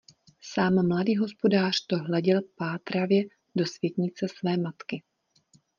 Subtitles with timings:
[0.41, 3.23] Sám mladý hospodář to hleděl pátravě
[3.57, 5.03] do světnice své matky.